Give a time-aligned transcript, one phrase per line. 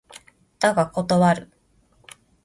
[0.57, 1.51] だが断る。